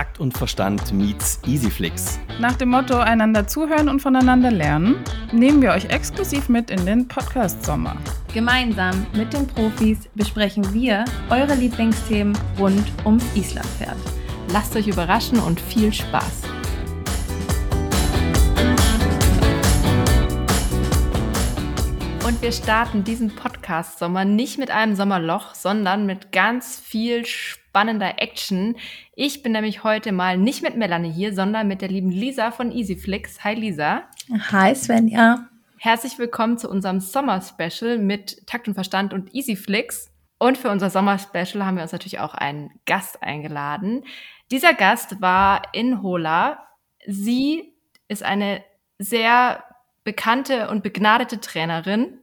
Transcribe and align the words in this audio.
Takt 0.00 0.18
und 0.18 0.32
Verstand 0.32 0.94
meets 0.94 1.40
Easyflix. 1.46 2.18
Nach 2.38 2.54
dem 2.54 2.70
Motto 2.70 2.96
einander 2.96 3.46
zuhören 3.46 3.90
und 3.90 4.00
voneinander 4.00 4.50
lernen, 4.50 4.96
nehmen 5.30 5.60
wir 5.60 5.72
euch 5.72 5.84
exklusiv 5.90 6.48
mit 6.48 6.70
in 6.70 6.86
den 6.86 7.06
Podcast 7.06 7.62
Sommer. 7.62 7.94
Gemeinsam 8.32 9.06
mit 9.12 9.34
den 9.34 9.46
Profis 9.46 10.08
besprechen 10.14 10.72
wir 10.72 11.04
eure 11.28 11.54
Lieblingsthemen 11.54 12.32
rund 12.58 12.90
ums 13.04 13.24
Islandpferd. 13.34 13.98
Lasst 14.54 14.74
euch 14.74 14.88
überraschen 14.88 15.38
und 15.38 15.60
viel 15.60 15.92
Spaß! 15.92 16.59
Und 22.30 22.42
wir 22.42 22.52
starten 22.52 23.02
diesen 23.02 23.34
Podcast-Sommer 23.34 24.24
nicht 24.24 24.56
mit 24.56 24.70
einem 24.70 24.94
Sommerloch, 24.94 25.52
sondern 25.56 26.06
mit 26.06 26.30
ganz 26.30 26.78
viel 26.78 27.26
spannender 27.26 28.22
Action. 28.22 28.76
Ich 29.16 29.42
bin 29.42 29.50
nämlich 29.50 29.82
heute 29.82 30.12
mal 30.12 30.38
nicht 30.38 30.62
mit 30.62 30.76
Melanie 30.76 31.10
hier, 31.10 31.34
sondern 31.34 31.66
mit 31.66 31.80
der 31.82 31.88
lieben 31.88 32.12
Lisa 32.12 32.52
von 32.52 32.70
EasyFlix. 32.70 33.42
Hi 33.42 33.54
Lisa. 33.54 34.04
Hi 34.52 34.76
Svenja. 34.76 35.48
Herzlich 35.78 36.20
willkommen 36.20 36.56
zu 36.56 36.70
unserem 36.70 37.00
Sommer-Special 37.00 37.98
mit 37.98 38.46
Takt 38.46 38.68
und 38.68 38.74
Verstand 38.74 39.12
und 39.12 39.34
EasyFlix. 39.34 40.12
Und 40.38 40.56
für 40.56 40.70
unser 40.70 40.88
Sommer-Special 40.88 41.66
haben 41.66 41.74
wir 41.78 41.82
uns 41.82 41.92
natürlich 41.92 42.20
auch 42.20 42.34
einen 42.34 42.70
Gast 42.86 43.24
eingeladen. 43.24 44.04
Dieser 44.52 44.74
Gast 44.74 45.20
war 45.20 45.62
in 45.72 46.00
Hola. 46.00 46.64
Sie 47.08 47.74
ist 48.06 48.22
eine 48.22 48.62
sehr 48.98 49.64
bekannte 50.04 50.68
und 50.68 50.84
begnadete 50.84 51.40
Trainerin 51.40 52.19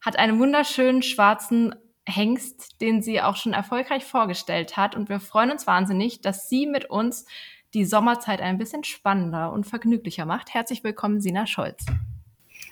hat 0.00 0.18
einen 0.18 0.38
wunderschönen 0.38 1.02
schwarzen 1.02 1.74
Hengst, 2.06 2.80
den 2.80 3.02
sie 3.02 3.20
auch 3.20 3.36
schon 3.36 3.52
erfolgreich 3.52 4.04
vorgestellt 4.04 4.76
hat. 4.76 4.94
Und 4.94 5.08
wir 5.08 5.20
freuen 5.20 5.50
uns 5.50 5.66
wahnsinnig, 5.66 6.20
dass 6.20 6.48
sie 6.48 6.66
mit 6.66 6.86
uns 6.86 7.26
die 7.74 7.84
Sommerzeit 7.84 8.40
ein 8.40 8.58
bisschen 8.58 8.84
spannender 8.84 9.52
und 9.52 9.66
vergnüglicher 9.66 10.24
macht. 10.24 10.54
Herzlich 10.54 10.82
willkommen, 10.84 11.20
Sina 11.20 11.46
Scholz. 11.46 11.84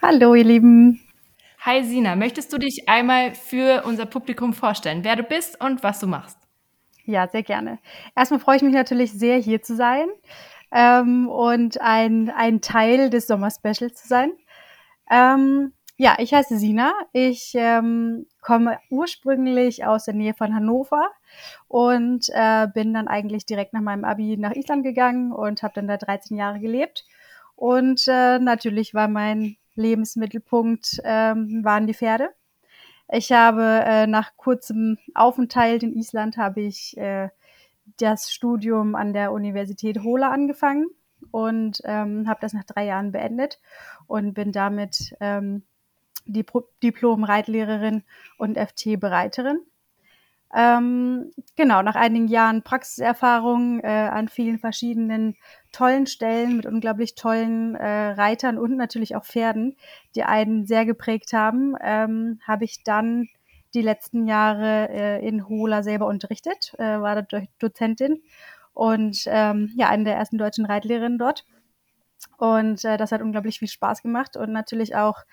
Hallo, 0.00 0.34
ihr 0.34 0.44
Lieben. 0.44 1.00
Hi, 1.60 1.84
Sina. 1.84 2.16
Möchtest 2.16 2.52
du 2.52 2.58
dich 2.58 2.88
einmal 2.88 3.34
für 3.34 3.82
unser 3.84 4.06
Publikum 4.06 4.54
vorstellen, 4.54 5.04
wer 5.04 5.16
du 5.16 5.22
bist 5.22 5.60
und 5.60 5.82
was 5.82 5.98
du 5.98 6.06
machst? 6.06 6.38
Ja, 7.04 7.28
sehr 7.28 7.42
gerne. 7.42 7.78
Erstmal 8.14 8.40
freue 8.40 8.56
ich 8.56 8.62
mich 8.62 8.74
natürlich 8.74 9.12
sehr, 9.12 9.38
hier 9.38 9.62
zu 9.62 9.76
sein 9.76 10.08
ähm, 10.72 11.28
und 11.28 11.80
ein, 11.80 12.30
ein 12.30 12.60
Teil 12.60 13.10
des 13.10 13.26
Sommerspecials 13.26 14.02
zu 14.02 14.08
sein. 14.08 14.32
Ähm, 15.10 15.72
ja, 15.96 16.16
ich 16.18 16.34
heiße 16.34 16.58
Sina. 16.58 16.92
Ich 17.12 17.52
ähm, 17.54 18.26
komme 18.42 18.78
ursprünglich 18.90 19.84
aus 19.86 20.04
der 20.04 20.14
Nähe 20.14 20.34
von 20.34 20.54
Hannover 20.54 21.10
und 21.68 22.28
äh, 22.34 22.66
bin 22.72 22.92
dann 22.92 23.08
eigentlich 23.08 23.46
direkt 23.46 23.72
nach 23.72 23.80
meinem 23.80 24.04
Abi 24.04 24.36
nach 24.36 24.52
Island 24.52 24.84
gegangen 24.84 25.32
und 25.32 25.62
habe 25.62 25.74
dann 25.74 25.88
da 25.88 25.96
13 25.96 26.36
Jahre 26.36 26.60
gelebt. 26.60 27.06
Und 27.54 28.06
äh, 28.08 28.38
natürlich 28.38 28.92
war 28.92 29.08
mein 29.08 29.56
Lebensmittelpunkt 29.74 31.00
ähm, 31.04 31.64
waren 31.64 31.86
die 31.86 31.94
Pferde. 31.94 32.30
Ich 33.10 33.32
habe 33.32 33.62
äh, 33.84 34.06
nach 34.06 34.36
kurzem 34.36 34.98
Aufenthalt 35.14 35.82
in 35.82 35.94
Island 35.94 36.36
habe 36.36 36.60
ich 36.60 36.96
äh, 36.98 37.30
das 37.98 38.32
Studium 38.32 38.94
an 38.94 39.12
der 39.12 39.32
Universität 39.32 40.02
Hola 40.02 40.30
angefangen 40.30 40.88
und 41.30 41.80
ähm, 41.84 42.28
habe 42.28 42.40
das 42.40 42.52
nach 42.52 42.64
drei 42.64 42.84
Jahren 42.86 43.12
beendet 43.12 43.60
und 44.06 44.34
bin 44.34 44.52
damit 44.52 45.14
ähm, 45.20 45.62
Diplom-Reitlehrerin 46.26 48.02
und 48.38 48.58
FT-Bereiterin. 48.58 49.60
Ähm, 50.54 51.32
genau, 51.56 51.82
nach 51.82 51.96
einigen 51.96 52.28
Jahren 52.28 52.62
Praxiserfahrung 52.62 53.80
äh, 53.80 53.86
an 53.88 54.28
vielen 54.28 54.58
verschiedenen 54.58 55.36
tollen 55.72 56.06
Stellen 56.06 56.56
mit 56.56 56.66
unglaublich 56.66 57.14
tollen 57.14 57.74
äh, 57.74 58.10
Reitern 58.12 58.56
und 58.56 58.76
natürlich 58.76 59.16
auch 59.16 59.24
Pferden, 59.24 59.76
die 60.14 60.22
einen 60.22 60.64
sehr 60.64 60.86
geprägt 60.86 61.32
haben, 61.32 61.74
ähm, 61.82 62.40
habe 62.46 62.64
ich 62.64 62.84
dann 62.84 63.28
die 63.74 63.82
letzten 63.82 64.26
Jahre 64.26 64.88
äh, 64.88 65.26
in 65.26 65.48
Hola 65.48 65.82
selber 65.82 66.06
unterrichtet, 66.06 66.74
äh, 66.78 67.00
war 67.00 67.20
da 67.22 67.42
Dozentin 67.58 68.22
und 68.72 69.24
ähm, 69.26 69.72
ja, 69.76 69.88
eine 69.88 70.04
der 70.04 70.16
ersten 70.16 70.38
deutschen 70.38 70.64
Reitlehrerinnen 70.64 71.18
dort. 71.18 71.44
Und 72.38 72.84
äh, 72.84 72.96
das 72.96 73.12
hat 73.12 73.20
unglaublich 73.20 73.58
viel 73.58 73.68
Spaß 73.68 74.02
gemacht 74.02 74.36
und 74.36 74.52
natürlich 74.52 74.96
auch 74.96 75.24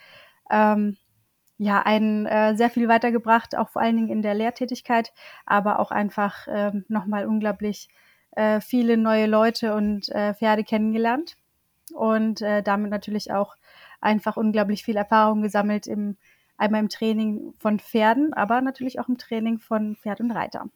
ähm, 0.53 0.97
ja, 1.57 1.81
einen 1.81 2.25
äh, 2.25 2.55
sehr 2.55 2.69
viel 2.69 2.87
weitergebracht, 2.87 3.57
auch 3.57 3.69
vor 3.69 3.81
allen 3.81 3.95
Dingen 3.95 4.09
in 4.09 4.21
der 4.21 4.35
Lehrtätigkeit, 4.35 5.13
aber 5.45 5.79
auch 5.79 5.91
einfach 5.91 6.47
ähm, 6.49 6.85
nochmal 6.87 7.25
unglaublich 7.25 7.89
äh, 8.31 8.59
viele 8.61 8.97
neue 8.97 9.27
Leute 9.27 9.75
und 9.75 10.09
äh, 10.09 10.33
Pferde 10.33 10.63
kennengelernt 10.63 11.37
und 11.93 12.41
äh, 12.41 12.63
damit 12.63 12.91
natürlich 12.91 13.31
auch 13.31 13.55
einfach 14.01 14.37
unglaublich 14.37 14.83
viel 14.83 14.97
Erfahrung 14.97 15.41
gesammelt 15.41 15.87
im 15.87 16.17
einmal 16.57 16.81
im 16.81 16.89
Training 16.89 17.53
von 17.59 17.79
Pferden, 17.79 18.33
aber 18.33 18.61
natürlich 18.61 18.99
auch 18.99 19.09
im 19.09 19.17
Training 19.17 19.59
von 19.59 19.95
Pferd 19.95 20.21
und 20.21 20.31
Reiter. 20.31 20.69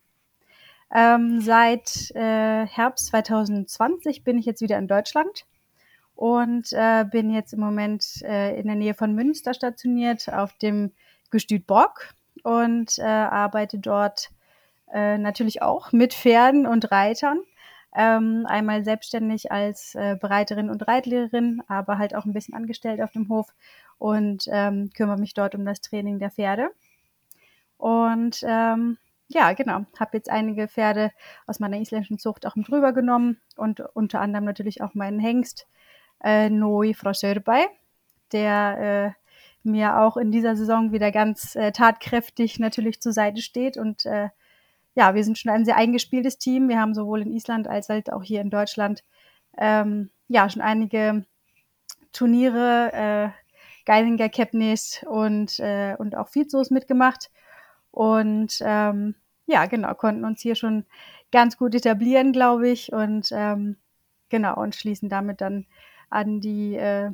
Ähm, 0.93 1.41
seit 1.41 2.11
äh, 2.15 2.65
Herbst 2.65 3.07
2020 3.07 4.23
bin 4.23 4.37
ich 4.37 4.45
jetzt 4.45 4.61
wieder 4.61 4.77
in 4.77 4.87
Deutschland 4.87 5.45
und 6.17 6.73
äh, 6.73 7.05
bin 7.05 7.29
jetzt 7.29 7.53
im 7.53 7.59
Moment 7.59 8.23
äh, 8.23 8.59
in 8.59 8.65
der 8.65 8.75
Nähe 8.75 8.95
von 8.95 9.13
Münster 9.13 9.53
stationiert 9.53 10.33
auf 10.33 10.51
dem 10.57 10.91
Gestüt 11.29 11.67
Bock 11.67 12.09
und 12.41 12.97
äh, 12.97 13.03
arbeite 13.03 13.77
dort 13.77 14.31
äh, 14.91 15.19
natürlich 15.19 15.61
auch 15.61 15.91
mit 15.91 16.15
Pferden 16.15 16.65
und 16.65 16.91
Reitern. 16.91 17.39
Ähm, 17.95 18.47
einmal 18.47 18.83
selbstständig 18.83 19.51
als 19.51 19.93
äh, 19.93 20.17
Bereiterin 20.19 20.71
und 20.71 20.87
Reitlehrerin, 20.87 21.61
aber 21.67 21.99
halt 21.99 22.15
auch 22.15 22.25
ein 22.25 22.33
bisschen 22.33 22.55
angestellt 22.55 22.99
auf 23.01 23.11
dem 23.11 23.29
Hof 23.29 23.53
und 23.99 24.45
ähm, 24.51 24.89
kümmere 24.95 25.19
mich 25.19 25.35
dort 25.35 25.53
um 25.53 25.65
das 25.65 25.81
Training 25.81 26.17
der 26.17 26.31
Pferde. 26.31 26.71
Und 27.77 28.43
ähm, 28.43 28.97
ja, 29.27 29.53
genau, 29.53 29.85
habe 29.99 30.17
jetzt 30.17 30.31
einige 30.31 30.67
Pferde 30.67 31.11
aus 31.45 31.59
meiner 31.59 31.77
isländischen 31.77 32.17
Zucht 32.17 32.47
auch 32.47 32.55
mit 32.55 32.71
rübergenommen 32.71 33.39
und 33.55 33.81
unter 33.93 34.19
anderem 34.19 34.45
natürlich 34.45 34.81
auch 34.81 34.95
meinen 34.95 35.19
Hengst, 35.19 35.67
äh, 36.23 36.49
Noi 36.49 36.93
Frau 36.93 37.13
Sörbay, 37.13 37.67
der 38.31 39.13
äh, 39.15 39.27
mir 39.63 39.99
auch 39.99 40.17
in 40.17 40.31
dieser 40.31 40.55
Saison 40.55 40.91
wieder 40.91 41.11
ganz 41.11 41.55
äh, 41.55 41.71
tatkräftig 41.71 42.59
natürlich 42.59 43.01
zur 43.01 43.13
Seite 43.13 43.41
steht. 43.41 43.77
Und 43.77 44.05
äh, 44.05 44.29
ja, 44.95 45.13
wir 45.13 45.23
sind 45.23 45.37
schon 45.37 45.51
ein 45.51 45.65
sehr 45.65 45.77
eingespieltes 45.77 46.37
Team. 46.37 46.69
Wir 46.69 46.79
haben 46.79 46.95
sowohl 46.95 47.21
in 47.21 47.31
Island 47.31 47.67
als 47.67 47.89
halt 47.89 48.11
auch 48.11 48.23
hier 48.23 48.41
in 48.41 48.49
Deutschland 48.49 49.03
ähm, 49.57 50.09
ja 50.27 50.49
schon 50.49 50.61
einige 50.61 51.25
Turniere, 52.13 52.91
äh, 52.93 53.29
Geilinger 53.85 54.29
Kepnis 54.29 55.05
und, 55.07 55.59
äh, 55.59 55.95
und 55.97 56.15
auch 56.15 56.33
Vizos 56.33 56.71
mitgemacht. 56.71 57.29
Und 57.91 58.59
ähm, 58.61 59.15
ja, 59.45 59.65
genau, 59.65 59.93
konnten 59.93 60.25
uns 60.25 60.41
hier 60.41 60.55
schon 60.55 60.85
ganz 61.31 61.57
gut 61.57 61.75
etablieren, 61.75 62.31
glaube 62.31 62.69
ich. 62.69 62.91
Und 62.91 63.29
ähm, 63.31 63.77
genau, 64.29 64.59
und 64.59 64.75
schließen 64.75 65.09
damit 65.09 65.41
dann 65.41 65.65
an 66.09 66.39
die, 66.39 66.75
äh, 66.75 67.11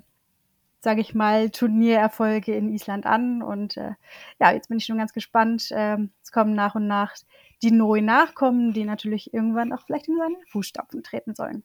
sage 0.82 1.02
ich 1.02 1.14
mal, 1.14 1.50
Turniererfolge 1.50 2.56
in 2.56 2.74
Island 2.74 3.06
an. 3.06 3.42
Und 3.42 3.78
äh, 3.78 3.92
ja, 4.40 4.52
jetzt 4.52 4.70
bin 4.70 4.78
ich 4.78 4.86
schon 4.86 4.98
ganz 4.98 5.14
gespannt. 5.14 5.70
Ähm, 5.72 6.12
es 6.22 6.32
kommen 6.32 6.54
nach 6.54 6.76
und 6.76 6.88
nach 6.88 7.14
die 7.62 7.72
neuen 7.72 8.06
Nachkommen, 8.06 8.74
die 8.74 8.84
natürlich 8.84 9.34
irgendwann 9.34 9.72
auch 9.72 9.82
vielleicht 9.82 10.08
in 10.08 10.18
seine 10.18 10.36
Fußstapfen 10.50 11.04
treten 11.04 11.34
sollen. 11.34 11.64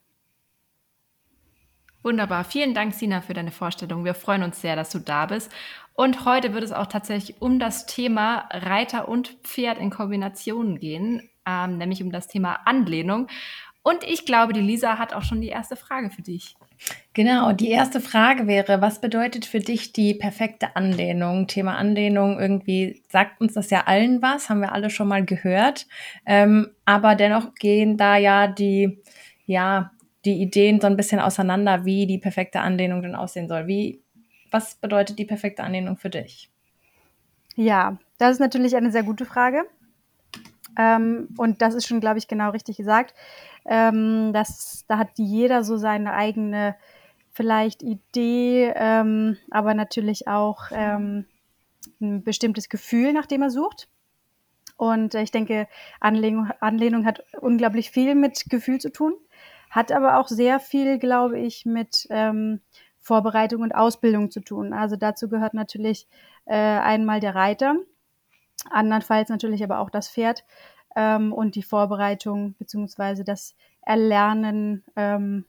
Wunderbar. 2.04 2.44
Vielen 2.44 2.74
Dank, 2.74 2.94
Sina, 2.94 3.20
für 3.20 3.34
deine 3.34 3.50
Vorstellung. 3.50 4.04
Wir 4.04 4.14
freuen 4.14 4.44
uns 4.44 4.60
sehr, 4.60 4.76
dass 4.76 4.90
du 4.90 5.00
da 5.00 5.26
bist. 5.26 5.50
Und 5.94 6.24
heute 6.24 6.54
wird 6.54 6.62
es 6.62 6.72
auch 6.72 6.86
tatsächlich 6.86 7.42
um 7.42 7.58
das 7.58 7.86
Thema 7.86 8.48
Reiter 8.52 9.08
und 9.08 9.36
Pferd 9.42 9.78
in 9.78 9.90
Kombination 9.90 10.78
gehen, 10.78 11.28
ähm, 11.44 11.76
nämlich 11.76 12.02
um 12.02 12.12
das 12.12 12.28
Thema 12.28 12.60
Anlehnung. 12.66 13.26
Und 13.88 14.04
ich 14.04 14.26
glaube, 14.26 14.52
die 14.52 14.60
Lisa 14.60 14.98
hat 14.98 15.14
auch 15.14 15.22
schon 15.22 15.40
die 15.40 15.48
erste 15.48 15.74
Frage 15.74 16.10
für 16.10 16.20
dich. 16.20 16.54
Genau, 17.14 17.52
die 17.52 17.70
erste 17.70 18.02
Frage 18.02 18.46
wäre, 18.46 18.82
was 18.82 19.00
bedeutet 19.00 19.46
für 19.46 19.60
dich 19.60 19.94
die 19.94 20.12
perfekte 20.12 20.76
Anlehnung? 20.76 21.46
Thema 21.46 21.78
Anlehnung, 21.78 22.38
irgendwie 22.38 23.02
sagt 23.08 23.40
uns 23.40 23.54
das 23.54 23.70
ja 23.70 23.84
allen 23.86 24.20
was, 24.20 24.50
haben 24.50 24.60
wir 24.60 24.72
alle 24.72 24.90
schon 24.90 25.08
mal 25.08 25.24
gehört. 25.24 25.86
Ähm, 26.26 26.68
aber 26.84 27.14
dennoch 27.14 27.54
gehen 27.54 27.96
da 27.96 28.18
ja 28.18 28.46
die, 28.46 29.02
ja, 29.46 29.90
die 30.26 30.42
Ideen 30.42 30.82
so 30.82 30.86
ein 30.86 30.98
bisschen 30.98 31.20
auseinander, 31.20 31.86
wie 31.86 32.06
die 32.06 32.18
perfekte 32.18 32.60
Anlehnung 32.60 33.00
denn 33.00 33.14
aussehen 33.14 33.48
soll. 33.48 33.68
Wie, 33.68 34.02
was 34.50 34.74
bedeutet 34.74 35.18
die 35.18 35.24
perfekte 35.24 35.64
Anlehnung 35.64 35.96
für 35.96 36.10
dich? 36.10 36.50
Ja, 37.56 37.96
das 38.18 38.32
ist 38.32 38.40
natürlich 38.40 38.76
eine 38.76 38.92
sehr 38.92 39.02
gute 39.02 39.24
Frage. 39.24 39.64
Ähm, 40.78 41.28
und 41.36 41.60
das 41.60 41.74
ist 41.74 41.86
schon, 41.86 42.00
glaube 42.00 42.18
ich, 42.18 42.28
genau 42.28 42.50
richtig 42.50 42.76
gesagt. 42.76 43.14
Ähm, 43.66 44.32
das, 44.32 44.84
da 44.88 44.96
hat 44.96 45.10
jeder 45.16 45.64
so 45.64 45.76
seine 45.76 46.14
eigene 46.14 46.76
vielleicht 47.32 47.82
Idee, 47.82 48.72
ähm, 48.74 49.36
aber 49.50 49.74
natürlich 49.74 50.26
auch 50.28 50.66
ähm, 50.72 51.26
ein 52.00 52.22
bestimmtes 52.22 52.68
Gefühl, 52.68 53.12
nach 53.12 53.26
dem 53.26 53.42
er 53.42 53.50
sucht. 53.50 53.88
Und 54.76 55.14
äh, 55.14 55.22
ich 55.22 55.32
denke, 55.32 55.68
Anlehnung, 56.00 56.50
Anlehnung 56.60 57.04
hat 57.04 57.24
unglaublich 57.40 57.90
viel 57.90 58.14
mit 58.14 58.48
Gefühl 58.48 58.80
zu 58.80 58.90
tun. 58.90 59.14
hat 59.70 59.92
aber 59.92 60.18
auch 60.18 60.28
sehr 60.28 60.60
viel, 60.60 60.98
glaube 60.98 61.38
ich, 61.38 61.66
mit 61.66 62.06
ähm, 62.10 62.60
Vorbereitung 62.98 63.62
und 63.62 63.74
Ausbildung 63.74 64.30
zu 64.30 64.40
tun. 64.40 64.72
Also 64.72 64.96
dazu 64.96 65.28
gehört 65.28 65.54
natürlich 65.54 66.06
äh, 66.46 66.54
einmal 66.56 67.20
der 67.20 67.34
Reiter, 67.34 67.76
andernfalls 68.70 69.28
natürlich 69.28 69.62
aber 69.62 69.80
auch 69.80 69.90
das 69.90 70.08
Pferd 70.08 70.44
ähm, 70.96 71.32
und 71.32 71.54
die 71.54 71.62
Vorbereitung 71.62 72.54
beziehungsweise 72.58 73.24
das 73.24 73.54
Erlernen 73.82 74.84
ähm, 74.96 75.44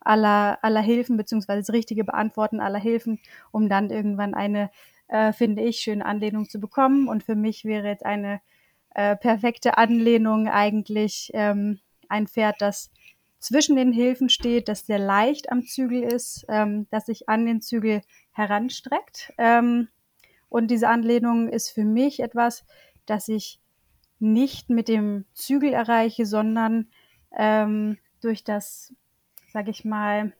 aller, 0.00 0.58
aller 0.62 0.80
Hilfen 0.80 1.16
beziehungsweise 1.16 1.60
das 1.60 1.74
richtige 1.74 2.04
Beantworten 2.04 2.60
aller 2.60 2.78
Hilfen, 2.78 3.20
um 3.52 3.68
dann 3.68 3.90
irgendwann 3.90 4.34
eine, 4.34 4.70
äh, 5.08 5.32
finde 5.32 5.62
ich, 5.62 5.80
schöne 5.80 6.04
Anlehnung 6.04 6.48
zu 6.48 6.58
bekommen. 6.58 7.08
Und 7.08 7.22
für 7.22 7.34
mich 7.34 7.64
wäre 7.64 7.88
jetzt 7.88 8.06
eine 8.06 8.40
äh, 8.94 9.16
perfekte 9.16 9.76
Anlehnung 9.76 10.48
eigentlich 10.48 11.30
ähm, 11.34 11.80
ein 12.08 12.26
Pferd, 12.26 12.56
das 12.60 12.90
zwischen 13.38 13.76
den 13.76 13.92
Hilfen 13.92 14.28
steht, 14.28 14.68
das 14.68 14.86
sehr 14.86 14.98
leicht 14.98 15.50
am 15.50 15.62
Zügel 15.62 16.02
ist, 16.02 16.44
ähm, 16.48 16.86
das 16.90 17.06
sich 17.06 17.28
an 17.28 17.46
den 17.46 17.62
Zügel 17.62 18.02
heranstreckt. 18.32 19.32
Ähm, 19.38 19.88
und 20.50 20.70
diese 20.70 20.88
Anlehnung 20.88 21.48
ist 21.48 21.70
für 21.70 21.84
mich 21.84 22.20
etwas, 22.20 22.66
das 23.06 23.28
ich 23.28 23.60
nicht 24.18 24.68
mit 24.68 24.88
dem 24.88 25.24
Zügel 25.32 25.72
erreiche, 25.72 26.26
sondern 26.26 26.88
ähm, 27.36 27.96
durch 28.20 28.44
das, 28.44 28.92
sage 29.52 29.70
ich 29.70 29.86
mal, 29.86 30.32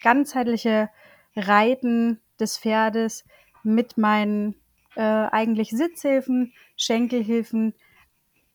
ganzheitliche 0.00 0.88
Reiten 1.34 2.20
des 2.40 2.56
Pferdes 2.56 3.24
mit 3.62 3.98
meinen 3.98 4.54
äh, 4.94 5.02
eigentlich 5.02 5.70
Sitzhilfen, 5.70 6.54
Schenkelhilfen 6.76 7.74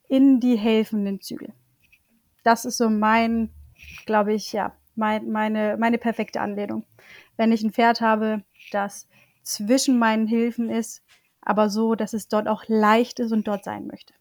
in 0.07 0.39
die 0.39 0.55
helfenden 0.55 1.21
Zügel. 1.21 1.53
Das 2.43 2.65
ist 2.65 2.77
so 2.77 2.89
mein, 2.89 3.51
glaube 4.05 4.33
ich, 4.33 4.53
ja, 4.53 4.75
mein, 4.95 5.29
meine, 5.31 5.77
meine 5.77 5.97
perfekte 5.97 6.41
Anlehnung. 6.41 6.85
Wenn 7.37 7.51
ich 7.51 7.63
ein 7.63 7.71
Pferd 7.71 8.01
habe, 8.01 8.43
das 8.71 9.07
zwischen 9.53 9.99
meinen 9.99 10.27
Hilfen 10.27 10.69
ist, 10.69 11.03
aber 11.41 11.69
so, 11.69 11.95
dass 11.95 12.13
es 12.13 12.27
dort 12.27 12.47
auch 12.47 12.63
leicht 12.67 13.19
ist 13.19 13.31
und 13.31 13.47
dort 13.47 13.63
sein 13.63 13.87
möchte. 13.87 14.13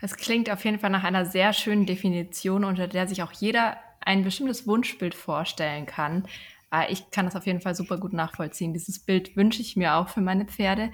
Das 0.00 0.16
klingt 0.16 0.50
auf 0.50 0.64
jeden 0.64 0.78
Fall 0.78 0.90
nach 0.90 1.04
einer 1.04 1.26
sehr 1.26 1.52
schönen 1.52 1.86
Definition, 1.86 2.64
unter 2.64 2.88
der 2.88 3.06
sich 3.06 3.22
auch 3.22 3.32
jeder 3.32 3.76
ein 4.00 4.24
bestimmtes 4.24 4.66
Wunschbild 4.66 5.14
vorstellen 5.14 5.86
kann. 5.86 6.26
Äh, 6.72 6.90
ich 6.90 7.10
kann 7.10 7.26
das 7.26 7.36
auf 7.36 7.46
jeden 7.46 7.60
Fall 7.60 7.74
super 7.74 7.98
gut 7.98 8.12
nachvollziehen. 8.12 8.72
Dieses 8.72 8.98
Bild 8.98 9.36
wünsche 9.36 9.60
ich 9.60 9.76
mir 9.76 9.96
auch 9.96 10.08
für 10.08 10.22
meine 10.22 10.46
Pferde. 10.46 10.90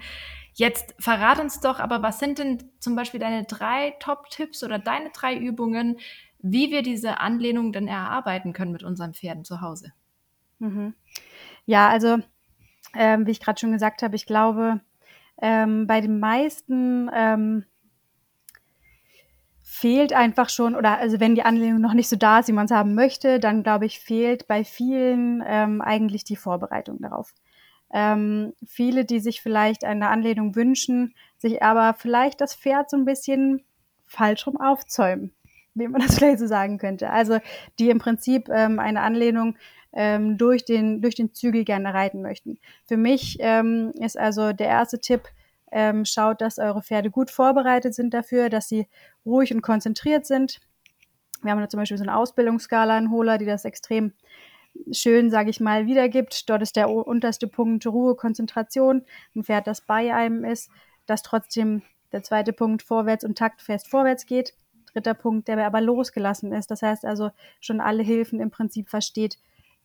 Jetzt 0.53 0.95
verrat 0.99 1.39
uns 1.39 1.59
doch, 1.61 1.79
aber 1.79 2.01
was 2.01 2.19
sind 2.19 2.39
denn 2.39 2.71
zum 2.79 2.95
Beispiel 2.95 3.19
deine 3.19 3.45
drei 3.45 3.91
Top-Tipps 3.99 4.63
oder 4.63 4.79
deine 4.79 5.11
drei 5.11 5.37
Übungen, 5.37 5.99
wie 6.39 6.71
wir 6.71 6.81
diese 6.81 7.19
Anlehnung 7.19 7.71
dann 7.71 7.87
erarbeiten 7.87 8.53
können 8.53 8.71
mit 8.71 8.83
unseren 8.83 9.13
Pferden 9.13 9.45
zu 9.45 9.61
Hause? 9.61 9.93
Mhm. 10.59 10.95
Ja, 11.65 11.89
also 11.89 12.17
ähm, 12.97 13.27
wie 13.27 13.31
ich 13.31 13.39
gerade 13.39 13.59
schon 13.59 13.71
gesagt 13.71 14.01
habe, 14.01 14.15
ich 14.15 14.25
glaube, 14.25 14.81
ähm, 15.41 15.87
bei 15.87 16.01
den 16.01 16.19
meisten 16.19 17.09
ähm, 17.13 17.65
fehlt 19.61 20.13
einfach 20.13 20.49
schon, 20.49 20.75
oder 20.75 20.97
also 20.97 21.19
wenn 21.19 21.35
die 21.35 21.43
Anlehnung 21.43 21.81
noch 21.81 21.93
nicht 21.93 22.09
so 22.09 22.15
da 22.15 22.39
ist, 22.39 22.47
wie 22.47 22.53
man 22.53 22.65
es 22.65 22.71
haben 22.71 22.95
möchte, 22.95 23.39
dann 23.39 23.63
glaube 23.63 23.85
ich, 23.85 23.99
fehlt 23.99 24.47
bei 24.47 24.63
vielen 24.63 25.43
ähm, 25.45 25.81
eigentlich 25.81 26.23
die 26.23 26.35
Vorbereitung 26.35 26.99
darauf. 26.99 27.33
Ähm, 27.93 28.53
viele, 28.65 29.05
die 29.05 29.19
sich 29.19 29.41
vielleicht 29.41 29.83
eine 29.83 30.09
Anlehnung 30.09 30.55
wünschen, 30.55 31.13
sich 31.37 31.61
aber 31.61 31.93
vielleicht 31.93 32.41
das 32.41 32.55
Pferd 32.55 32.89
so 32.89 32.97
ein 32.97 33.05
bisschen 33.05 33.63
falsch 34.07 34.47
rum 34.47 34.59
aufzäumen, 34.59 35.33
wie 35.75 35.87
man 35.87 36.01
das 36.01 36.15
vielleicht 36.17 36.39
so 36.39 36.47
sagen 36.47 36.79
könnte. 36.79 37.11
Also 37.11 37.39
die 37.77 37.89
im 37.89 37.99
Prinzip 37.99 38.49
ähm, 38.49 38.79
eine 38.79 39.01
Anlehnung 39.01 39.57
ähm, 39.93 40.37
durch, 40.37 40.65
den, 40.65 41.01
durch 41.01 41.15
den 41.15 41.33
Zügel 41.33 41.63
gerne 41.63 41.93
reiten 41.93 42.21
möchten. 42.21 42.59
Für 42.85 42.97
mich 42.97 43.37
ähm, 43.39 43.91
ist 43.99 44.17
also 44.17 44.53
der 44.53 44.67
erste 44.67 44.99
Tipp, 44.99 45.23
ähm, 45.71 46.05
schaut, 46.05 46.41
dass 46.41 46.59
eure 46.59 46.81
Pferde 46.81 47.09
gut 47.09 47.29
vorbereitet 47.29 47.93
sind 47.93 48.13
dafür, 48.13 48.49
dass 48.49 48.69
sie 48.69 48.87
ruhig 49.25 49.53
und 49.53 49.61
konzentriert 49.61 50.25
sind. 50.25 50.59
Wir 51.41 51.51
haben 51.51 51.59
da 51.59 51.69
zum 51.69 51.79
Beispiel 51.79 51.97
so 51.97 52.03
eine 52.03 52.15
Ausbildungsskala 52.15 52.97
in 52.97 53.11
Hola, 53.11 53.37
die 53.37 53.45
das 53.45 53.65
extrem 53.65 54.13
schön, 54.91 55.29
sage 55.29 55.49
ich 55.49 55.59
mal, 55.59 55.85
wiedergibt. 55.85 56.49
Dort 56.49 56.61
ist 56.61 56.75
der 56.75 56.89
unterste 56.89 57.47
Punkt 57.47 57.85
Ruhe, 57.85 58.15
Konzentration. 58.15 59.03
Ein 59.35 59.43
Pferd, 59.43 59.67
das 59.67 59.81
bei 59.81 60.13
einem 60.13 60.43
ist, 60.45 60.69
dass 61.05 61.21
trotzdem 61.21 61.81
der 62.11 62.23
zweite 62.23 62.53
Punkt 62.53 62.83
vorwärts 62.83 63.23
und 63.23 63.37
taktfest 63.37 63.87
vorwärts 63.87 64.25
geht. 64.25 64.53
Dritter 64.93 65.13
Punkt, 65.13 65.47
der 65.47 65.63
aber 65.65 65.81
losgelassen 65.81 66.53
ist. 66.53 66.71
Das 66.71 66.81
heißt 66.81 67.05
also 67.05 67.31
schon 67.59 67.81
alle 67.81 68.03
Hilfen 68.03 68.39
im 68.39 68.51
Prinzip 68.51 68.89
versteht. 68.89 69.37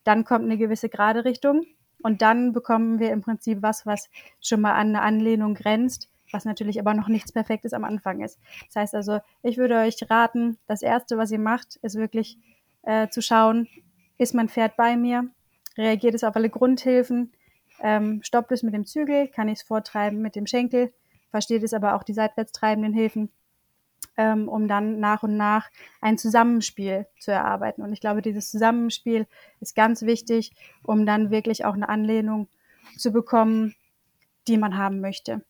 Dann 0.04 0.24
kommt 0.24 0.44
eine 0.44 0.58
gewisse 0.58 0.88
gerade 0.88 1.24
Richtung. 1.24 1.64
Und 2.02 2.20
dann 2.20 2.52
bekommen 2.52 2.98
wir 2.98 3.10
im 3.12 3.20
Prinzip 3.20 3.62
was, 3.62 3.86
was 3.86 4.10
schon 4.40 4.60
mal 4.60 4.72
an 4.72 4.88
eine 4.88 5.02
Anlehnung 5.02 5.54
grenzt, 5.54 6.08
was 6.32 6.44
natürlich 6.44 6.80
aber 6.80 6.94
noch 6.94 7.08
nichts 7.08 7.32
Perfektes 7.32 7.72
am 7.72 7.84
Anfang 7.84 8.20
ist. 8.22 8.40
Das 8.66 8.76
heißt 8.76 8.94
also, 8.94 9.20
ich 9.42 9.56
würde 9.56 9.76
euch 9.78 9.96
raten, 10.10 10.58
das 10.66 10.82
Erste, 10.82 11.16
was 11.16 11.30
ihr 11.30 11.38
macht, 11.38 11.76
ist 11.76 11.94
wirklich 11.94 12.38
äh, 12.82 13.08
zu 13.08 13.22
schauen, 13.22 13.68
ist 14.18 14.34
mein 14.34 14.48
Pferd 14.48 14.76
bei 14.76 14.96
mir? 14.96 15.28
Reagiert 15.78 16.14
es 16.14 16.24
auf 16.24 16.34
alle 16.36 16.50
Grundhilfen? 16.50 17.32
Ähm, 17.80 18.20
stoppt 18.22 18.52
es 18.52 18.62
mit 18.62 18.74
dem 18.74 18.84
Zügel? 18.84 19.28
Kann 19.28 19.48
ich 19.48 19.60
es 19.60 19.62
vortreiben 19.62 20.20
mit 20.20 20.36
dem 20.36 20.46
Schenkel? 20.46 20.92
Versteht 21.30 21.62
es 21.62 21.72
aber 21.72 21.94
auch 21.94 22.02
die 22.02 22.12
seitwärts 22.12 22.52
treibenden 22.52 22.92
Hilfen? 22.92 23.30
Ähm, 24.16 24.48
um 24.48 24.68
dann 24.68 25.00
nach 25.00 25.22
und 25.22 25.36
nach 25.36 25.70
ein 26.00 26.18
Zusammenspiel 26.18 27.06
zu 27.18 27.30
erarbeiten. 27.30 27.82
Und 27.82 27.92
ich 27.92 28.00
glaube, 28.00 28.22
dieses 28.22 28.50
Zusammenspiel 28.50 29.26
ist 29.60 29.74
ganz 29.74 30.02
wichtig, 30.02 30.52
um 30.82 31.06
dann 31.06 31.30
wirklich 31.30 31.64
auch 31.64 31.74
eine 31.74 31.88
Anlehnung 31.88 32.48
zu 32.96 33.12
bekommen, 33.12 33.74
die 34.48 34.58
man 34.58 34.76
haben 34.76 35.00
möchte. 35.00 35.42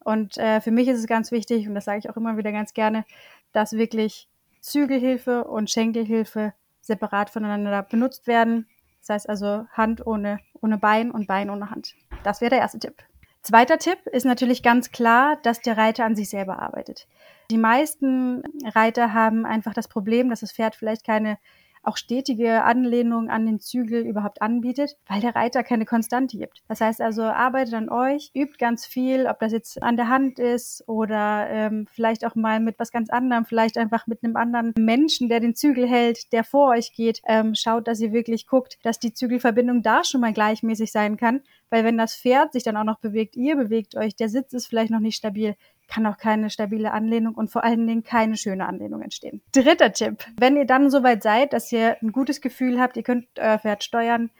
Und 0.00 0.38
äh, 0.38 0.60
für 0.60 0.70
mich 0.70 0.88
ist 0.88 1.00
es 1.00 1.06
ganz 1.06 1.32
wichtig, 1.32 1.68
und 1.68 1.74
das 1.74 1.84
sage 1.84 1.98
ich 1.98 2.08
auch 2.08 2.16
immer 2.16 2.36
wieder 2.36 2.52
ganz 2.52 2.74
gerne, 2.74 3.04
dass 3.52 3.72
wirklich 3.72 4.28
Zügelhilfe 4.60 5.44
und 5.44 5.70
Schenkelhilfe 5.70 6.52
separat 6.80 7.30
voneinander 7.30 7.82
benutzt 7.82 8.26
werden. 8.26 8.66
Das 9.00 9.10
heißt 9.10 9.28
also 9.28 9.66
Hand 9.72 10.06
ohne, 10.06 10.38
ohne 10.60 10.78
Bein 10.78 11.10
und 11.10 11.26
Bein 11.26 11.50
ohne 11.50 11.70
Hand. 11.70 11.94
Das 12.22 12.40
wäre 12.40 12.50
der 12.50 12.60
erste 12.60 12.78
Tipp. 12.78 13.02
Zweiter 13.46 13.78
Tipp 13.78 14.08
ist 14.08 14.26
natürlich 14.26 14.64
ganz 14.64 14.90
klar, 14.90 15.38
dass 15.44 15.60
der 15.60 15.76
Reiter 15.76 16.04
an 16.04 16.16
sich 16.16 16.30
selber 16.30 16.58
arbeitet. 16.58 17.06
Die 17.48 17.58
meisten 17.58 18.42
Reiter 18.74 19.14
haben 19.14 19.46
einfach 19.46 19.72
das 19.72 19.86
Problem, 19.86 20.30
dass 20.30 20.40
das 20.40 20.50
Pferd 20.50 20.74
vielleicht 20.74 21.06
keine 21.06 21.38
auch 21.86 21.96
stetige 21.96 22.64
Anlehnung 22.64 23.30
an 23.30 23.46
den 23.46 23.60
Zügel 23.60 24.06
überhaupt 24.06 24.42
anbietet, 24.42 24.96
weil 25.08 25.20
der 25.20 25.34
Reiter 25.34 25.62
keine 25.62 25.86
Konstante 25.86 26.36
gibt. 26.36 26.62
Das 26.68 26.80
heißt 26.80 27.00
also, 27.00 27.22
arbeitet 27.22 27.74
an 27.74 27.88
euch, 27.88 28.30
übt 28.34 28.56
ganz 28.58 28.86
viel, 28.86 29.26
ob 29.26 29.38
das 29.38 29.52
jetzt 29.52 29.82
an 29.82 29.96
der 29.96 30.08
Hand 30.08 30.38
ist 30.38 30.82
oder 30.88 31.48
ähm, 31.48 31.86
vielleicht 31.90 32.24
auch 32.24 32.34
mal 32.34 32.60
mit 32.60 32.78
was 32.78 32.90
ganz 32.90 33.10
anderem, 33.10 33.44
vielleicht 33.44 33.78
einfach 33.78 34.06
mit 34.06 34.22
einem 34.22 34.36
anderen 34.36 34.74
Menschen, 34.78 35.28
der 35.28 35.40
den 35.40 35.54
Zügel 35.54 35.88
hält, 35.88 36.32
der 36.32 36.44
vor 36.44 36.70
euch 36.70 36.92
geht. 36.92 37.20
Ähm, 37.26 37.54
schaut, 37.54 37.86
dass 37.88 38.00
ihr 38.00 38.12
wirklich 38.12 38.46
guckt, 38.46 38.78
dass 38.82 38.98
die 38.98 39.12
Zügelverbindung 39.12 39.82
da 39.82 40.04
schon 40.04 40.20
mal 40.20 40.32
gleichmäßig 40.32 40.92
sein 40.92 41.16
kann, 41.16 41.42
weil 41.70 41.84
wenn 41.84 41.98
das 41.98 42.16
Pferd 42.16 42.52
sich 42.52 42.62
dann 42.62 42.76
auch 42.76 42.84
noch 42.84 43.00
bewegt, 43.00 43.36
ihr 43.36 43.56
bewegt 43.56 43.96
euch, 43.96 44.16
der 44.16 44.28
Sitz 44.28 44.52
ist 44.52 44.66
vielleicht 44.66 44.90
noch 44.90 45.00
nicht 45.00 45.16
stabil, 45.16 45.54
kann 45.88 46.06
auch 46.06 46.18
keine 46.18 46.50
stabile 46.50 46.92
Anlehnung 46.92 47.34
und 47.34 47.50
vor 47.50 47.64
allen 47.64 47.86
Dingen 47.86 48.02
keine 48.02 48.36
schöne 48.36 48.66
Anlehnung 48.66 49.02
entstehen. 49.02 49.42
Dritter 49.52 49.92
Tipp. 49.92 50.24
Wenn 50.38 50.56
ihr 50.56 50.66
dann 50.66 50.90
soweit 50.90 51.22
seid, 51.22 51.52
dass 51.52 51.70
ihr 51.72 51.96
ein 52.02 52.12
gutes 52.12 52.40
Gefühl 52.40 52.80
habt, 52.80 52.96
ihr 52.96 53.02
könnt 53.02 53.26
euer 53.38 53.58
Pferd 53.58 53.84
steuern, 53.84 54.30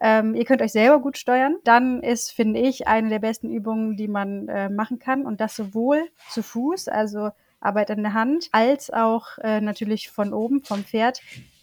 ähm, 0.00 0.34
ihr 0.34 0.44
könnt 0.44 0.62
euch 0.62 0.72
selber 0.72 1.00
gut 1.00 1.16
steuern, 1.16 1.56
dann 1.64 2.02
ist, 2.02 2.32
finde 2.32 2.60
ich, 2.60 2.86
eine 2.86 3.08
der 3.08 3.18
besten 3.18 3.50
Übungen, 3.50 3.96
die 3.96 4.08
man 4.08 4.48
äh, 4.48 4.68
machen 4.68 4.98
kann 4.98 5.24
und 5.24 5.40
das 5.40 5.56
sowohl 5.56 6.02
zu 6.30 6.42
Fuß, 6.42 6.88
also 6.88 7.30
Arbeit 7.60 7.90
an 7.90 8.02
der 8.02 8.12
Hand, 8.12 8.48
als 8.52 8.90
auch 8.90 9.38
äh, 9.38 9.60
natürlich 9.60 10.10
von 10.10 10.34
oben, 10.34 10.62
vom 10.62 10.84
Pferd, 10.84 11.20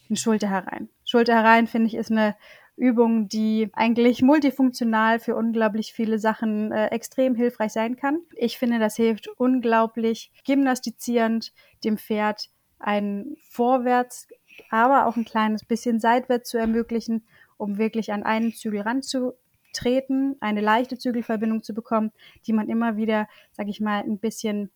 in 0.10 0.16
Schulter 0.18 0.50
herein. 0.50 0.90
Schulter 1.06 1.36
herein, 1.36 1.68
finde 1.68 1.88
ich, 1.88 1.96
ist 1.96 2.12
eine 2.12 2.36
Übung, 2.76 3.28
die 3.28 3.70
eigentlich 3.74 4.22
multifunktional 4.22 5.20
für 5.20 5.36
unglaublich 5.36 5.94
viele 5.94 6.18
Sachen 6.18 6.72
äh, 6.72 6.88
extrem 6.88 7.36
hilfreich 7.36 7.72
sein 7.72 7.96
kann. 7.96 8.20
Ich 8.36 8.58
finde, 8.58 8.80
das 8.80 8.96
hilft 8.96 9.28
unglaublich 9.38 10.32
gymnastizierend 10.46 11.54
dem 11.84 11.98
Pferd 11.98 12.50
ein 12.80 13.38
Vorwärts, 13.50 14.28
aber 14.70 15.06
auch 15.06 15.16
ein 15.16 15.26
kleines 15.26 15.66
bisschen 15.66 16.00
seitwärts 16.00 16.50
zu 16.50 16.58
ermöglichen, 16.58 17.26
um 17.58 17.78
wirklich 17.78 18.12
an 18.12 18.24
einen 18.24 18.54
Zügel 18.54 18.82
ranzutreten, 18.82 20.36
eine 20.40 20.62
leichte 20.62 20.98
Zügelverbindung 20.98 21.64
zu 21.64 21.74
bekommen, 21.74 22.12
die 22.48 22.54
man 22.54 22.70
immer 22.70 22.98
wieder, 22.98 23.28
sage 23.52 23.70
ich 23.70 23.80
mal, 23.80 24.00
ein 24.00 24.20
bisschen 24.20 24.72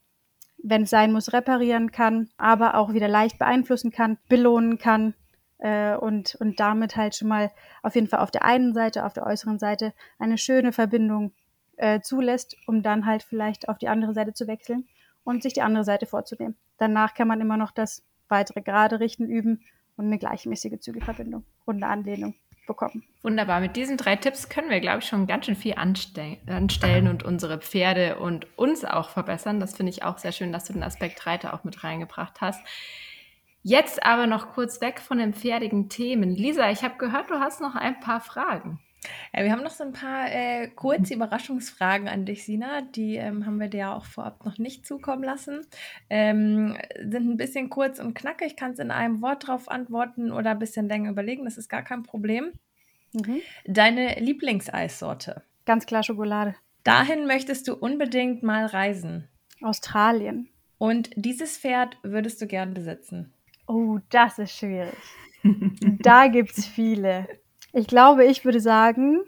wenn 0.63 0.83
es 0.83 0.89
sein 0.89 1.13
muss, 1.13 1.33
reparieren 1.33 1.91
kann, 1.91 2.29
aber 2.37 2.75
auch 2.75 2.91
wieder 2.91 3.07
leicht 3.07 3.37
beeinflussen 3.37 3.91
kann, 3.91 4.17
belohnen 4.27 4.79
kann 4.79 5.13
äh, 5.59 5.95
und, 5.95 6.35
und 6.35 6.59
damit 6.59 6.95
halt 6.95 7.15
schon 7.15 7.27
mal 7.27 7.51
auf 7.83 7.95
jeden 7.95 8.07
Fall 8.07 8.19
auf 8.19 8.31
der 8.31 8.45
einen 8.45 8.73
Seite, 8.73 9.05
auf 9.05 9.13
der 9.13 9.25
äußeren 9.25 9.59
Seite 9.59 9.93
eine 10.19 10.37
schöne 10.37 10.71
Verbindung 10.71 11.33
äh, 11.77 12.01
zulässt, 12.01 12.57
um 12.67 12.83
dann 12.83 13.05
halt 13.05 13.23
vielleicht 13.23 13.69
auf 13.69 13.77
die 13.77 13.87
andere 13.87 14.13
Seite 14.13 14.33
zu 14.33 14.47
wechseln 14.47 14.87
und 15.23 15.43
sich 15.43 15.53
die 15.53 15.61
andere 15.61 15.83
Seite 15.83 16.05
vorzunehmen. 16.05 16.55
Danach 16.77 17.13
kann 17.13 17.27
man 17.27 17.41
immer 17.41 17.57
noch 17.57 17.71
das 17.71 18.03
weitere 18.29 18.61
gerade 18.61 18.99
richten 18.99 19.25
üben 19.25 19.61
und 19.95 20.05
eine 20.05 20.19
gleichmäßige 20.19 20.79
Zügelverbindung 20.79 21.43
und 21.65 21.83
eine 21.83 21.91
Anlehnung 21.91 22.35
bekommen. 22.67 23.03
Wunderbar. 23.23 23.59
Mit 23.61 23.75
diesen 23.75 23.97
drei 23.97 24.15
Tipps 24.15 24.49
können 24.49 24.69
wir, 24.69 24.79
glaube 24.79 24.99
ich, 24.99 25.05
schon 25.05 25.25
ganz 25.25 25.45
schön 25.45 25.55
viel 25.55 25.75
anstellen 25.75 27.07
und 27.07 27.23
unsere 27.23 27.57
Pferde 27.59 28.19
und 28.19 28.45
uns 28.57 28.85
auch 28.85 29.09
verbessern. 29.09 29.59
Das 29.59 29.75
finde 29.75 29.91
ich 29.91 30.03
auch 30.03 30.17
sehr 30.17 30.33
schön, 30.33 30.51
dass 30.51 30.65
du 30.65 30.73
den 30.73 30.83
Aspekt 30.83 31.25
Reiter 31.25 31.53
auch 31.53 31.63
mit 31.63 31.83
reingebracht 31.83 32.41
hast. 32.41 32.61
Jetzt 33.67 34.05
aber 34.05 34.27
noch 34.27 34.53
kurz 34.53 34.79
weg 34.79 35.01
von 35.01 35.17
den 35.17 35.33
pferdigen 35.33 35.89
Themen. 35.89 36.33
Lisa, 36.33 36.71
ich 36.71 36.83
habe 36.83 36.97
gehört, 36.97 37.29
du 37.29 37.41
hast 37.41 37.59
noch 37.59 37.75
ein 37.75 37.99
paar 37.99 38.21
Fragen. 38.21 38.79
Ja, 39.35 39.43
wir 39.43 39.51
haben 39.51 39.61
noch 39.61 39.71
so 39.71 39.83
ein 39.83 39.91
paar 39.91 40.31
äh, 40.31 40.69
kurze 40.69 41.13
Überraschungsfragen 41.13 42.07
an 42.07 42.23
dich, 42.23 42.45
Sina. 42.45 42.79
Die 42.81 43.17
ähm, 43.17 43.45
haben 43.45 43.59
wir 43.59 43.67
dir 43.67 43.77
ja 43.77 43.93
auch 43.93 44.05
vorab 44.05 44.45
noch 44.45 44.57
nicht 44.57 44.87
zukommen 44.87 45.21
lassen. 45.21 45.67
Ähm, 46.09 46.77
sind 46.97 47.29
ein 47.29 47.35
bisschen 47.35 47.69
kurz 47.69 47.99
und 47.99 48.13
knackig. 48.13 48.55
Kannst 48.55 48.79
in 48.79 48.89
einem 48.89 49.21
Wort 49.21 49.49
drauf 49.49 49.67
antworten 49.67 50.31
oder 50.31 50.51
ein 50.51 50.59
bisschen 50.59 50.87
länger 50.87 51.09
überlegen. 51.09 51.43
Das 51.43 51.57
ist 51.57 51.67
gar 51.67 51.83
kein 51.83 52.03
Problem. 52.03 52.53
Mhm. 53.11 53.41
Deine 53.65 54.17
Lieblingseissorte? 54.17 55.43
Ganz 55.65 55.85
klar 55.85 56.03
Schokolade. 56.03 56.55
Dahin 56.85 57.27
möchtest 57.27 57.67
du 57.67 57.75
unbedingt 57.75 58.43
mal 58.43 58.65
reisen. 58.65 59.27
Australien. 59.61 60.47
Und 60.77 61.09
dieses 61.17 61.57
Pferd 61.57 61.97
würdest 62.01 62.41
du 62.41 62.47
gern 62.47 62.73
besitzen? 62.73 63.33
Oh, 63.67 63.99
das 64.09 64.39
ist 64.39 64.57
schwierig. 64.57 64.95
da 65.99 66.27
gibt 66.27 66.57
es 66.57 66.65
viele. 66.65 67.27
Ich 67.73 67.87
glaube, 67.87 68.25
ich 68.25 68.45
würde 68.45 68.61
sagen, 68.61 69.19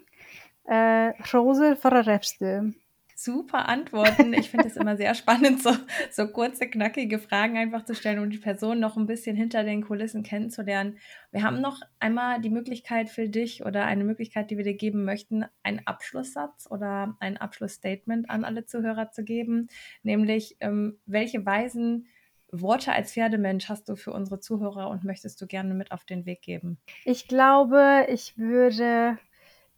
äh, 0.63 1.11
Rose 1.33 1.75
Ferrarefste. 1.75 2.73
Super 3.15 3.67
Antworten. 3.67 4.31
Ich 4.33 4.49
finde 4.49 4.67
es 4.67 4.77
immer 4.77 4.95
sehr 4.95 5.13
spannend, 5.13 5.61
so, 5.61 5.71
so 6.09 6.27
kurze, 6.27 6.69
knackige 6.69 7.19
Fragen 7.19 7.57
einfach 7.57 7.83
zu 7.83 7.93
stellen, 7.93 8.19
um 8.19 8.29
die 8.29 8.37
Person 8.37 8.79
noch 8.79 8.95
ein 8.95 9.07
bisschen 9.07 9.35
hinter 9.35 9.65
den 9.65 9.83
Kulissen 9.83 10.23
kennenzulernen. 10.23 10.99
Wir 11.31 11.43
haben 11.43 11.59
noch 11.59 11.81
einmal 11.99 12.39
die 12.39 12.49
Möglichkeit 12.49 13.09
für 13.09 13.27
dich 13.27 13.65
oder 13.65 13.83
eine 13.83 14.05
Möglichkeit, 14.05 14.49
die 14.51 14.55
wir 14.55 14.63
dir 14.63 14.77
geben 14.77 15.03
möchten, 15.03 15.43
einen 15.63 15.85
Abschlusssatz 15.85 16.65
oder 16.71 17.17
ein 17.19 17.35
Abschlussstatement 17.35 18.29
an 18.29 18.45
alle 18.45 18.65
Zuhörer 18.65 19.11
zu 19.11 19.25
geben, 19.25 19.67
nämlich 20.01 20.55
ähm, 20.61 20.97
welche 21.05 21.45
Weisen 21.45 22.07
Worte 22.51 22.91
als 22.91 23.13
Pferdemensch 23.13 23.69
hast 23.69 23.89
du 23.89 23.95
für 23.95 24.11
unsere 24.11 24.39
Zuhörer 24.39 24.89
und 24.89 25.03
möchtest 25.03 25.39
du 25.41 25.47
gerne 25.47 25.73
mit 25.73 25.91
auf 25.91 26.05
den 26.05 26.25
Weg 26.25 26.41
geben? 26.41 26.77
Ich 27.05 27.27
glaube, 27.27 28.07
ich 28.09 28.37
würde 28.37 29.17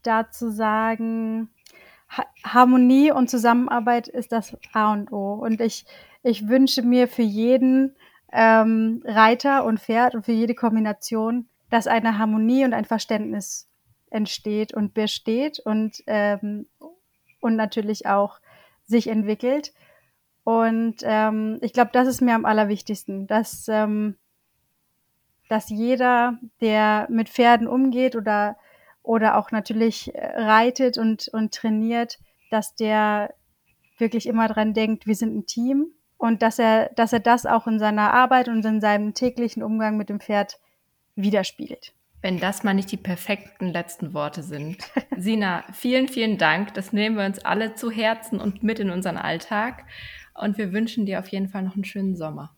dazu 0.03 0.49
sagen, 0.49 1.49
ha 2.09 2.25
Harmonie 2.43 3.11
und 3.11 3.29
Zusammenarbeit 3.29 4.07
ist 4.07 4.31
das 4.31 4.57
A 4.73 4.93
und 4.93 5.11
O. 5.11 5.33
Und 5.33 5.61
ich, 5.61 5.85
ich 6.23 6.47
wünsche 6.47 6.81
mir 6.81 7.07
für 7.07 7.21
jeden 7.21 7.95
ähm, 8.31 9.03
Reiter 9.05 9.65
und 9.65 9.79
Pferd 9.79 10.15
und 10.15 10.25
für 10.25 10.31
jede 10.31 10.55
Kombination, 10.55 11.47
dass 11.69 11.87
eine 11.87 12.17
Harmonie 12.17 12.65
und 12.65 12.73
ein 12.73 12.85
Verständnis 12.85 13.67
entsteht 14.09 14.73
und 14.73 14.93
besteht 14.93 15.59
und, 15.59 16.03
ähm, 16.07 16.67
und 17.39 17.55
natürlich 17.55 18.05
auch 18.05 18.39
sich 18.85 19.07
entwickelt. 19.07 19.73
Und 20.43 20.97
ähm, 21.03 21.59
ich 21.61 21.73
glaube, 21.73 21.91
das 21.93 22.07
ist 22.07 22.21
mir 22.21 22.33
am 22.33 22.45
allerwichtigsten, 22.45 23.27
dass, 23.27 23.67
ähm, 23.67 24.15
dass 25.49 25.69
jeder, 25.69 26.37
der 26.61 27.07
mit 27.09 27.29
Pferden 27.29 27.67
umgeht 27.67 28.15
oder, 28.15 28.57
oder 29.03 29.37
auch 29.37 29.51
natürlich 29.51 30.15
äh, 30.15 30.41
reitet 30.41 30.97
und, 30.97 31.27
und 31.27 31.53
trainiert, 31.53 32.19
dass 32.49 32.75
der 32.75 33.33
wirklich 33.97 34.25
immer 34.25 34.47
dran 34.47 34.73
denkt, 34.73 35.05
wir 35.05 35.15
sind 35.15 35.35
ein 35.35 35.45
Team 35.45 35.93
und 36.17 36.41
dass 36.41 36.59
er, 36.59 36.89
dass 36.95 37.13
er 37.13 37.19
das 37.19 37.45
auch 37.45 37.67
in 37.67 37.79
seiner 37.79 38.13
Arbeit 38.13 38.47
und 38.47 38.65
in 38.65 38.81
seinem 38.81 39.13
täglichen 39.13 39.63
Umgang 39.63 39.97
mit 39.97 40.09
dem 40.09 40.19
Pferd 40.19 40.59
widerspiegelt. 41.15 41.93
Wenn 42.21 42.39
das 42.39 42.63
mal 42.63 42.75
nicht 42.75 42.91
die 42.91 42.97
perfekten 42.97 43.69
letzten 43.69 44.13
Worte 44.13 44.43
sind. 44.43 44.77
Sina, 45.17 45.63
vielen, 45.73 46.07
vielen 46.07 46.37
Dank. 46.37 46.75
Das 46.75 46.93
nehmen 46.93 47.17
wir 47.17 47.25
uns 47.25 47.39
alle 47.39 47.73
zu 47.73 47.89
Herzen 47.89 48.39
und 48.39 48.61
mit 48.61 48.79
in 48.79 48.91
unseren 48.91 49.17
Alltag. 49.17 49.85
Und 50.33 50.57
wir 50.57 50.73
wünschen 50.73 51.05
dir 51.05 51.19
auf 51.19 51.27
jeden 51.27 51.49
Fall 51.49 51.63
noch 51.63 51.75
einen 51.75 51.85
schönen 51.85 52.15
Sommer. 52.15 52.55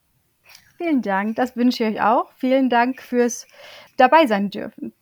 Vielen 0.77 1.01
Dank, 1.01 1.36
das 1.36 1.56
wünsche 1.56 1.84
ich 1.84 1.96
euch 1.96 2.01
auch. 2.01 2.32
Vielen 2.34 2.70
Dank 2.70 3.01
fürs 3.01 3.48
dabei 3.98 4.25
sein 4.25 4.50
dürfen. 4.50 4.94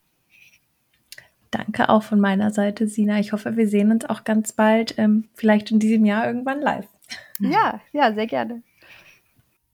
Danke 1.49 1.89
auch 1.89 2.03
von 2.03 2.19
meiner 2.19 2.51
Seite, 2.51 2.87
Sina. 2.87 3.19
Ich 3.19 3.33
hoffe, 3.33 3.57
wir 3.57 3.67
sehen 3.67 3.91
uns 3.91 4.05
auch 4.05 4.23
ganz 4.23 4.53
bald, 4.53 4.97
ähm, 4.97 5.27
vielleicht 5.33 5.71
in 5.71 5.79
diesem 5.79 6.05
Jahr 6.05 6.25
irgendwann 6.25 6.61
live. 6.61 6.87
Ja, 7.39 7.81
ja, 7.91 8.13
sehr 8.13 8.27
gerne. 8.27 8.63